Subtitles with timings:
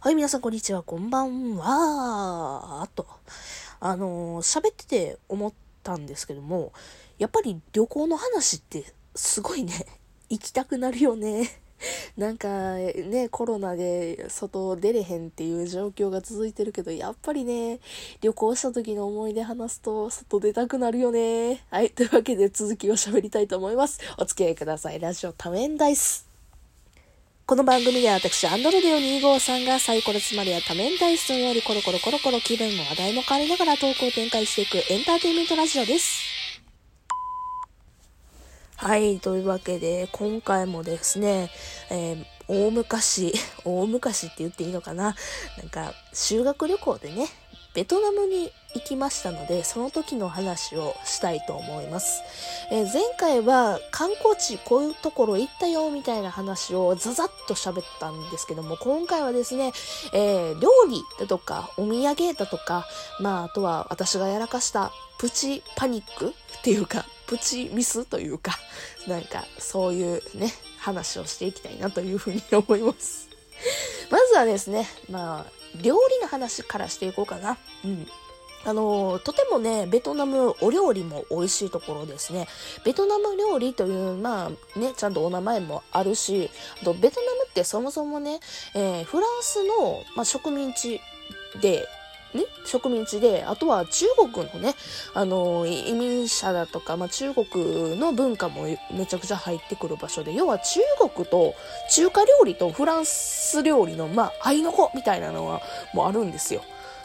[0.00, 0.84] はい、皆さん、こんにちは。
[0.84, 2.82] こんばんは。
[2.84, 3.04] あと、
[3.80, 5.52] あのー喋ってて思っ
[5.82, 6.72] たんですけども、
[7.18, 8.84] やっぱり旅行の話って
[9.16, 9.72] すごいね、
[10.30, 11.50] 行きたくなるよね。
[12.16, 17.80] なんかね、コロナで外出れへんっていう状況が続いてるけど、やっぱりね、
[18.20, 21.64] 旅行した時の思い出話すと外出たくなるよね。
[21.70, 23.98] はい、というわけで続きを喋りたいと思います。
[24.16, 25.00] お付き合いください。
[25.00, 26.27] ラジオ多面ダイス。
[27.48, 36.20] この番組では私、アンドロデオ2号さんがサイコロつまりは多面体質のようにコロコロコロコロ気分も話題も変わりながらトークを展開していくエンターテインメントラジオです。
[38.76, 41.48] はい、というわけで、今回もですね、
[41.88, 43.32] えー大昔、
[43.64, 45.16] 大昔って言っていいのかな
[45.56, 47.28] なんか、修学旅行でね、
[47.78, 52.24] ベトナムに行きましたので、その時の話をしたいと思います。
[52.72, 59.72] えー前回は観光地こういうところ行ったよみたいな話をザザッと喋ったんですけども、今回はですね、
[60.12, 62.84] えー料理だとかお土産だとか、
[63.20, 64.90] まああとは私がやらかした
[65.20, 66.32] プチパニックっ
[66.64, 68.58] ていうか、プチミスというか、
[69.06, 73.28] なんかそういうね、話をしていきたいなというふうに思います。
[74.10, 77.58] まずはですね、まあ、料理の話からしていこうかな。
[77.84, 78.06] うん。
[78.64, 82.48] あの、とてもね、ベトナムお料理も美味しいところですね。
[82.84, 86.50] ベトナム料理という、まあね、ちゃんとお名前もあるし、
[86.82, 88.40] あとベトナムってそもそもね、
[88.74, 91.00] えーフランスの、まあ、植民地
[91.60, 91.86] で、
[92.34, 94.74] ね、植民地で、あとは中国のね、
[95.14, 100.80] あの、移民者だとか、まあ、中国の文化もめちゃくちゃ入ってくる場所で、要は中
[101.14, 101.54] 国と
[101.90, 105.62] 中華料理とフランス料理の、まあ、愛の子みたいなのは
[105.94, 106.62] もうあるんですよ。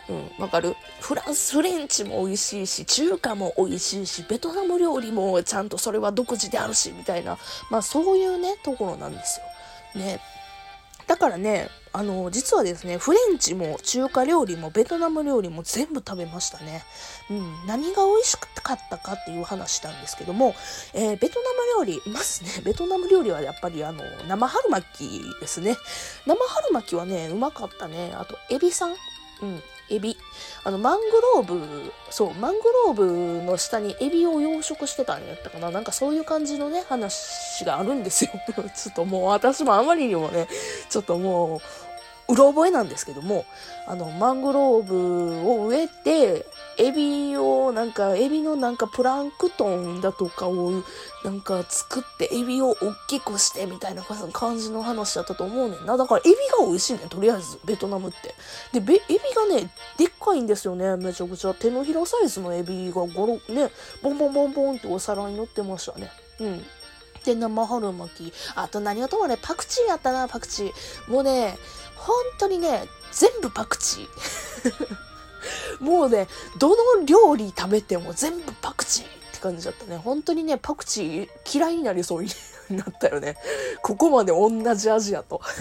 [0.10, 0.76] うん、わかる？
[1.00, 7.38] フランス、フレンチも美味しいし、中華も美味しいし、ベトナム料理もちゃんとそれは独自であるし、みたいな、
[7.70, 9.40] まあそういうね、ところなんです
[9.96, 10.02] よ。
[10.02, 10.20] ね。
[11.08, 16.84] だからね、あの、実はですね、フレンチも中華料理もベトナム料理も全部食べましたね。
[17.30, 20.56] うん、何が美味しかったかっていう話なんですけども、
[20.94, 25.78] えーベトナム料理、まずね、 ベトナム料理はやっぱりあの、生春巻きですね。
[26.26, 28.14] 生春巻きはね、うまかったね。
[28.16, 28.96] あと、エビさん
[29.42, 30.18] うん、エビ。
[30.64, 35.72] あの、マングローブ、そう、マングローブの下にエビを養殖してたんやったかな。
[35.72, 38.32] なんかそういう感じのね、話があるんですよ。
[38.76, 40.48] ちょっともう私もあまりにもね、
[40.90, 41.62] ちょっとも
[42.28, 43.46] う、うろ覚えなんですけども、
[43.86, 46.46] あの、マングローブを植えて、
[46.78, 50.84] エビを、なんか、エビのなんかプランクトンだとかを、
[51.24, 55.98] なんか作って、エビを大きくして、みたいな感じの話だったと思うねんな。
[55.98, 58.36] だから、エビが美味しいねん、とりあえず、ベトナムって。
[58.72, 61.54] で、べエビがね、でっかいんですよね、めちゃくちゃ。
[61.54, 66.12] 手のひらサイズのエビがゴロ、ね、ボンボンボンボンってお皿に乗ってましたね。
[66.40, 66.66] うん。
[67.24, 68.34] で、生春巻き。
[68.56, 71.12] あと何をともね、パクチーやったな、パクチー。
[71.12, 71.58] もうね、
[71.96, 75.13] 本当にね、全部パクチー。
[75.80, 76.28] もうね、
[76.60, 79.98] どの料理食べても全部パクチーって感じだったね。
[79.98, 82.30] 本当にね、パクチー嫌いになりそうに
[82.70, 83.38] なったよね。
[83.82, 85.42] ここまで同じアジアと。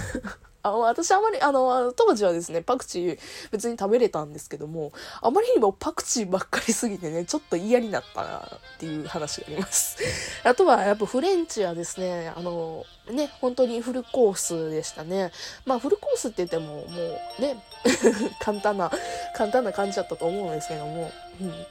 [0.65, 3.19] あ私あまり、あの、当時はですね、パクチー
[3.51, 9.99] 別に食べれたんですけども、あまりにもパクチーばっかりすぎてね、ちょっと嫌になったなっていう話があります。
[10.45, 15.33] あとはやっぱフレンチはですね、あの、ね、本当にフルコースでしたね。
[15.67, 17.61] まあフルコースって言ってももうね、
[18.41, 18.91] 簡単な、
[19.35, 21.11] 簡単な感じだったと思うんですけども、
[21.41, 21.67] うん。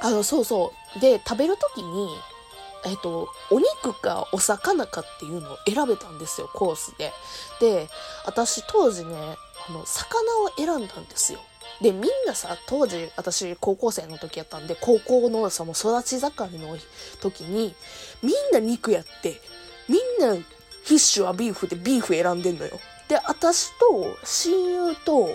[0.00, 1.00] あの、そうそう。
[1.00, 2.08] で、食べるときに、
[2.84, 7.12] えっと、お肉かお魚かっていうのを選べたんですよ、コースで。
[7.60, 7.88] で、
[8.24, 9.14] 私当時ね、
[9.68, 11.40] あの、魚を選んだんですよ。
[11.80, 16.76] で、みんなさ、当時、私、高校生の時やったんで、高校のその育ち盛りの
[17.20, 17.74] 時に、
[18.22, 19.40] みんな肉やって、
[19.88, 22.78] みんなフィッシュはビーフでビーフ選んでんのよ。
[23.08, 25.30] で、私と親友と、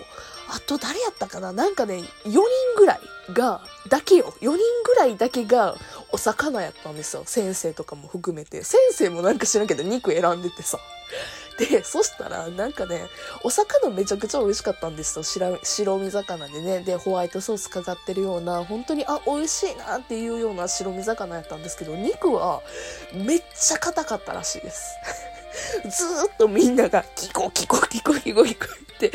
[0.48, 1.52] あと誰やったかな？
[1.52, 2.40] なんかね、4人
[2.76, 3.00] ぐらい
[3.32, 4.34] が、だけよ。
[4.40, 5.76] 4人ぐらいだけが
[6.12, 7.22] お魚やったんですよ。
[7.26, 8.62] 先生とかも含めて。
[8.62, 10.78] 先生もなんか知らんけど肉選んでてさ。
[11.58, 13.06] で、そしたら、なんかね、
[13.44, 15.24] お魚めちゃくちゃ美味しかったんですよ。
[15.62, 16.80] 白身魚でね。
[16.80, 22.60] で、ホワイトソースかかってるような、本当に、あ、美味しいなっていうような白身魚やったんですけど、肉は
[23.14, 24.96] めっちゃ硬かったらしいです。
[25.88, 29.12] ずーっとみんなが、キコキコキコキコキコって、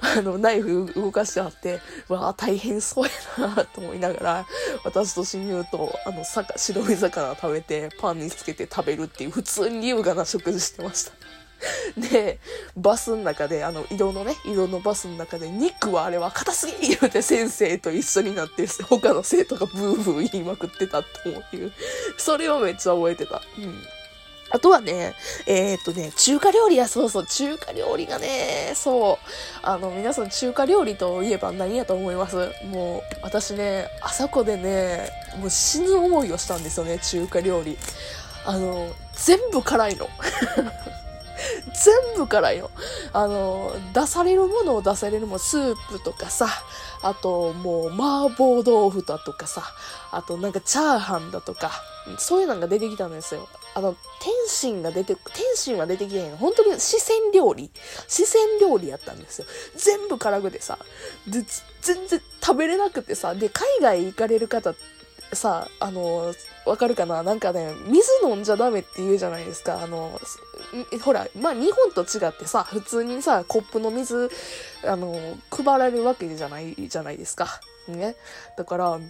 [0.00, 3.04] あの、ナイフ動かしてあって、わあ、大変そう
[3.38, 4.46] やなと思いながら、
[4.84, 11.12] 私と親友と、あの、さか白身魚食べて、パンにつけて食べるっていう、普通に優雅な食事してました。
[11.96, 12.40] で、
[12.76, 21.72] バスの中で、あの、移動のね、移動のバスの中で、肉はあれは硬すぎ言うて先生と一緒になって、他の生徒がブーブー言いまくってたという、
[22.16, 23.42] それをめっちゃ覚えてた。
[23.58, 23.82] うん。
[24.54, 25.14] あとはね、
[25.46, 32.36] えー、っとね、中華料理や、そうそう、中華料理がね、そう、あの、皆さん中華料理といえば何やと思います？
[32.70, 35.10] もう、私ね、あそこでね、
[35.40, 37.76] もう死ぬ思いをしたんですよね、中華料理。
[38.46, 40.08] あの、全部辛いの。
[41.84, 42.70] 全部辛いの。
[43.12, 46.48] あの、出されるものを出されるもスープとかさ、
[47.02, 49.62] あともう麻婆豆腐だとかさ、
[50.10, 51.70] あとなんかチャーハンだとか、
[52.18, 53.48] そういうのが出てきたんですよ。
[53.74, 56.36] あの、天津が出て、天津は出てきてないの。
[56.36, 57.70] 本当に四川料理。
[58.08, 59.46] 四川料理やったんですよ。
[59.76, 60.78] 全部辛くてさ。
[61.26, 61.44] で、
[61.82, 63.34] 全然食べれなくてさ。
[63.34, 64.74] で、海外行かれる方
[65.32, 66.32] さ、あの、
[66.66, 67.22] わかるかな？
[67.22, 69.82] なんかね、水飲んじゃダメって言うじゃないですか。
[69.82, 70.20] あの、
[71.02, 74.30] ほら、まあ日本と違ってさ、普通にさ、コップの水、
[74.84, 75.16] あの、
[75.50, 77.60] 配られるわけじゃないじゃないですか。
[77.88, 78.16] ね。
[78.56, 79.00] だから、あの、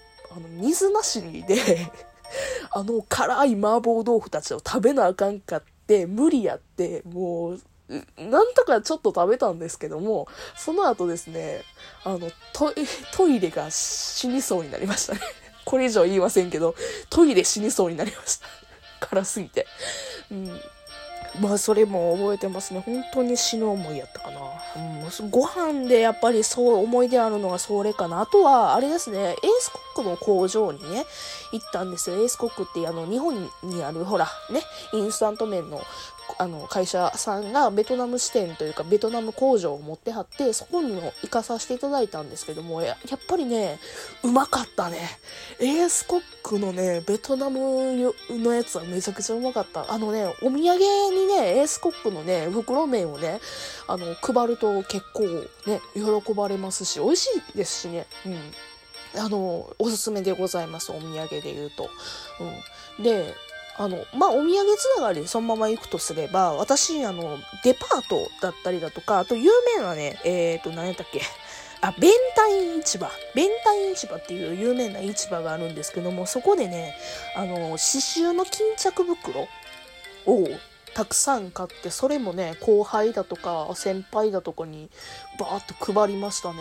[0.49, 1.91] 水なしにで
[2.73, 7.61] あの、辛い麻婆豆腐たちを食べなあかんかって、無理やって、もう、
[8.17, 11.62] なんとかちょっと食べたんですけども、その後ですね、
[12.05, 12.73] あの、ト
[13.12, 15.21] トイレが死にそうになりましたね。
[15.65, 16.75] これ以上言いませんけど、
[17.11, 18.47] トイレ死にそうになりました。
[19.01, 19.67] 辛すぎて。
[20.31, 20.61] うん。
[21.40, 22.81] まあ、それも覚えてますね。
[22.81, 24.40] 本当に死ぬ思いやったかな。
[24.76, 28.20] うん、ご飯でやっぱりそう思い出あるのがそれかな。
[28.20, 31.06] あとは、あれですね、エースコックの工場にね、
[31.52, 32.16] 行ったんですよ。
[32.16, 35.82] エースコックってあの、日本にある、ほら、ね、インスタント麺の
[36.38, 43.79] あの、会社さんがベトナム支店というか、ベトナム工場を持ってはって、そこにも行かさせていただいたんですけども、ややっぱりね、
[44.23, 45.19] うまかったね。
[45.61, 49.91] エースコックのね、ベトナムのやつはめちゃくちゃうまかった。
[49.93, 53.41] あのね、お土産にね、エースコックのね、袋麺をね、
[53.87, 55.25] あの、配ると結構
[55.67, 58.06] ね、喜ばれますし、美味しいですしね。
[58.27, 58.38] うん。
[59.17, 61.88] あの、おすすめでございます、お土産で言うと。
[62.99, 63.05] うん。
[63.05, 63.35] で、
[63.76, 71.21] あの、まあ、お土産つながりでそのまま行くとすれば、私、あの、デパートだったりだとか、あと有名なね、えっ、ー、と、何やったっけ、
[71.81, 73.11] あ、弁ンタイン市場。
[73.35, 76.94] 弁ンタイン市場っていう有名な市場があるんですけども、そこでね、
[77.37, 79.49] あの、刺繍の巾着袋
[80.27, 80.49] を
[80.94, 84.88] たくさん買って、それもね、後輩だとか先輩だとかに
[85.38, 86.61] バーッと配りましたね。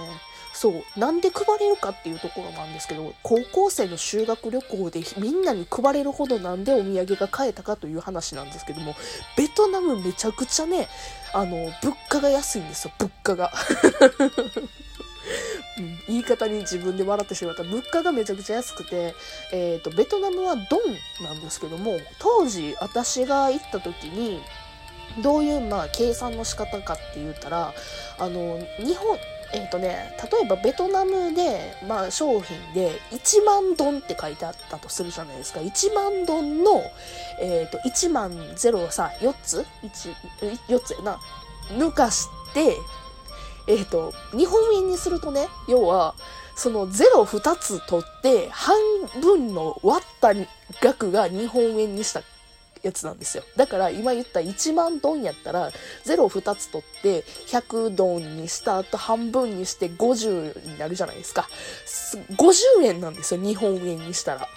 [0.53, 0.99] そう。
[0.99, 8.95] なんで配れるかっていうところなんですけど、高校生の修学旅行でみんなに配れるほどなんでお土産が買えたかという話なんですけども、
[9.35, 10.87] ベトナムめちゃくちゃね、
[11.33, 13.51] あの、物価が安いんですよ、物価が。
[15.75, 19.15] うん、言い方に自分で笑ってしまった物価がめちゃくちゃ安くて、
[19.51, 24.39] えーと、ベトナムはドンなんですけども当時私が行った時に
[25.21, 27.73] どういう、まあ、計算の仕方かって言ったら
[28.19, 29.17] あの日本
[29.53, 35.59] えっ、ー、とね、例えばベトナムで、まあ商品で1万ドンって書いてあったとするじゃないですか。
[35.59, 36.81] 1万ドンの、
[37.39, 41.19] えっ、ー、と、1万0さ、4つ ?1、4つやな。
[41.69, 42.75] 抜かして、
[43.67, 46.15] えっ、ー、と、日本円にするとね、要は、
[46.55, 48.75] その02つ取って、半
[49.21, 50.33] 分の割った
[50.81, 52.21] 額が日本円にした
[52.83, 53.43] やつなんですよ。
[53.55, 55.71] だから今言った1万ドンやったら、
[56.05, 61.47] 02つ取って100ドンにした後半分にして50になるじゃないですか。
[62.31, 64.47] 50円なんですよ、日本円にしたら。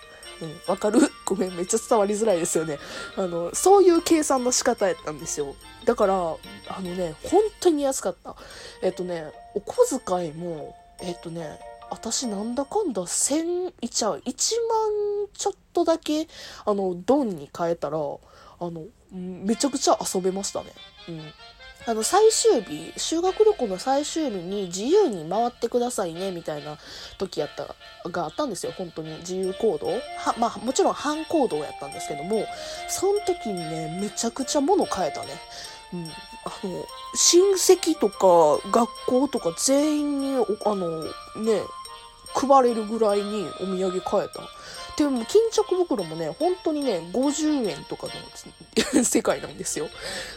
[0.43, 1.01] うん、わかる？
[1.25, 2.79] ごめん、めっちゃ伝わりづらいですよね。
[3.17, 5.57] あの、そういう計算の仕方やったんですよ。
[5.87, 8.37] だから、あのね、本当に安かった。
[8.83, 11.59] えっとね、お小遣いも、えっとね、
[11.91, 16.29] 私なんだかんだ1000、いちゃう、1万ちょっとだけ、
[16.65, 18.01] あの、ドンに変えたら、あ
[18.61, 20.73] の、めちゃくちゃ遊べましたね。
[21.09, 21.21] うん。
[21.89, 26.79] あの、最終日、修学旅行の最終日に自由に回ってくださいね、みたいな
[27.17, 27.77] 時やった、
[28.11, 29.17] があったんですよ、本当に。
[29.19, 32.45] 自由行動は、まあ、もちろん反行動やったんですけども、
[32.89, 35.29] その時にね、めちゃくちゃ物変えたね。
[35.93, 36.11] うん。
[36.45, 41.11] あの、親戚とか学校とか全員に、あの、ね、
[42.37, 44.43] 配れるぐらいにお土産買えた。
[44.97, 48.09] でも、巾着袋もね、本当にね、50円とか
[48.95, 49.89] の世界なんですよ。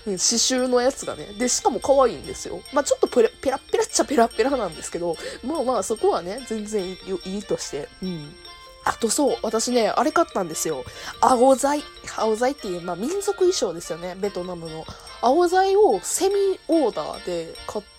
[0.04, 1.28] 刺繍のやつがね。
[1.38, 2.62] で、しかも可愛いんですよ。
[2.74, 5.16] まあちょっとペラペラペラっちゃペラペラなんですけど、
[5.46, 6.98] まあまあそこはね、全然い
[7.38, 7.88] いとして。
[8.04, 8.36] うん。
[8.84, 10.84] あとそう、私ね、あれ買ったんですよ。
[11.22, 11.82] 青材。
[12.18, 14.86] 青材っていう、まあ民族衣装ですよね、ベトナムの。
[15.22, 17.99] 青材をセミオーダーで買って、、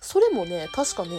[0.00, 1.10] それもね、確かね、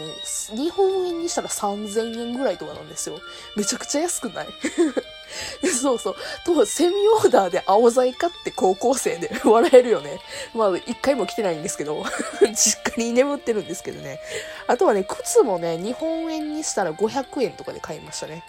[0.56, 3.20] 日本円にしたら3000円ぐらいとかなんですよ。
[3.56, 4.48] めちゃくちゃ安くない？
[5.82, 6.16] そうそう。
[6.46, 10.20] と、セミオーダーで青材買って高校生で 笑えるよね。
[10.54, 12.04] まあ、一回も来てないんですけど、
[12.54, 14.20] 実家に眠ってるんですけどね。
[14.68, 18.44] あとはね、靴もね、日本円にしたら500円とかで買いましたね。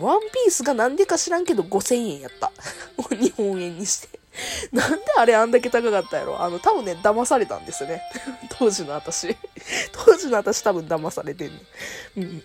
[0.00, 2.50] ワンピースがなんでか知らんけど5000円やった。
[3.16, 4.23] 日本円にして。
[4.72, 6.40] なんであれあんだけ高かったやろ？
[6.40, 8.02] あの、多分ね、騙されたんですよね。
[8.58, 9.36] 当時の私。
[9.92, 11.60] 当時の私多分騙されてんの。
[12.18, 12.42] うん。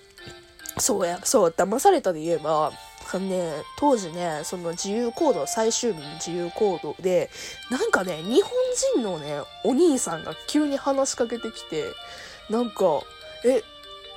[0.77, 2.71] そうや、そう、騙されたで言えば、
[3.17, 7.31] ね、当時ね、その自由行動、最終日の自由行動で、
[7.71, 8.51] なんかね、日本
[8.93, 11.85] 人のね、お兄さんが急に話しかけてきて、
[12.51, 13.01] なんか、
[13.45, 13.63] え、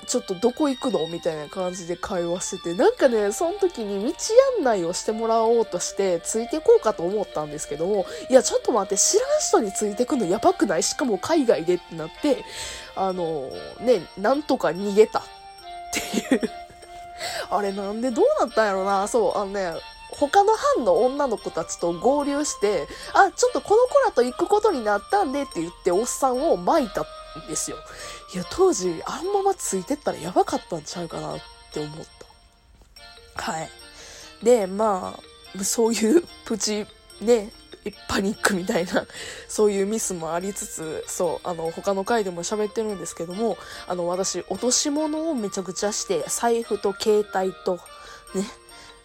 [0.07, 1.07] ちょっとどこ行くの？
[1.07, 4.15] みたいな感じで会話してて、なんかね、その時に道
[4.59, 10.27] 案内をしてもらおうとして、ついてこうかと思ったんですけども、いや、ちょっと待って、知らん人についてくの？
[10.27, 10.83] やばくない？
[10.83, 12.45] しかも海外でってなって、
[12.97, 15.21] あの、ね、なんとか逃げた。
[15.21, 15.23] っ
[15.93, 16.51] ていう。
[17.51, 19.07] あれなんでどうなったんやろな？
[19.09, 19.73] そう、あのね、
[20.11, 27.03] 他の班の女の子たちと合流して、あ、ちょっとこの子らと行くことになったんでって言っておっさんを巻いた。
[27.03, 27.79] ってですよ。
[28.35, 31.41] いや、当時、あんままついてったらやばかったんちゃうかなっ
[31.73, 32.07] て思っ
[33.37, 33.43] た。
[33.43, 33.71] はい。
[34.43, 35.19] で、ま
[35.59, 36.87] あ、そういうプチ、
[37.21, 37.51] ね、
[38.09, 39.07] パニックみたいな、
[39.49, 43.57] そういうミスもありつつ、そう、あの、他の回でも喋ってるんですけども、
[43.89, 47.77] あの、私、落とし物をめちゃくちゃして、財布と携帯と、
[48.35, 48.47] ね、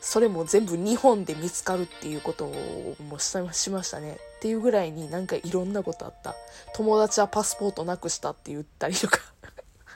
[0.09, 4.17] それも全部日本で見つかるっていうことをもししましたね。
[4.37, 6.33] っていうぐらいになんかいろんなことあった。
[6.75, 9.19] 友達はパスポートなくしたって言ったりとか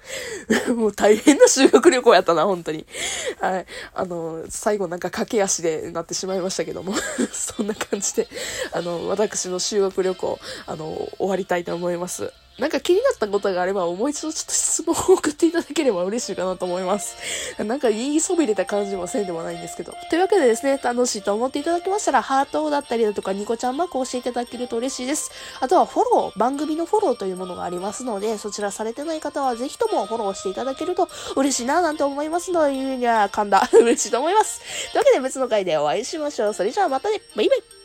[0.75, 2.85] もう大変な修学旅行やったな、本当に。
[3.39, 3.65] はい。
[3.93, 6.93] あの、最後なんか駆け足でなってしまいましたけども
[7.31, 8.27] そんな感じで、
[8.73, 12.33] あの、私の修学旅行、あの、終わりたいと思います。
[12.61, 17.15] なんか気になったことがあれば、もう一度ちょっと質問を送っていただければ嬉しいかなと思います。
[17.57, 19.95] なんか言いそびれた感じもせんでもないんですけど。
[20.11, 25.31] というわけでですね、楽しいと思っていただけましたら、ハートだったりだとか、ニコちゃんマークを押していただけると嬉しいです。
[25.59, 33.67] あとはフォロー、番組のフォローというものがありますので、そちらされてない方はぜひともフォローしていただけると嬉しいななんて思いますので、言うには噛んだ。
[33.73, 34.61] 嬉しいと思います。
[34.91, 36.53] というわけで別の回でお会いしましょう。
[36.53, 37.21] それじゃあまたね。
[37.35, 37.80] バイバイ。